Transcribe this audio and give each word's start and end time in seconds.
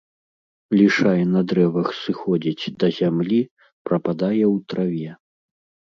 Лішай 0.79 1.21
на 1.33 1.41
дрэвах 1.51 1.87
сыходзіць 2.03 2.73
да 2.85 2.91
зямлі, 3.01 3.41
прападае 3.91 4.37
ў 4.37 4.55
траве. 4.75 5.11